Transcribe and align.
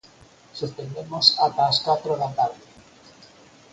Suspendemos 0.59 1.25
ata 1.45 1.63
as 1.71 1.77
catro 1.87 2.11
da 2.21 2.29
tarde. 2.37 2.65